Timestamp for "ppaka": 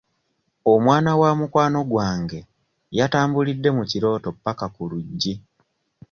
4.35-4.65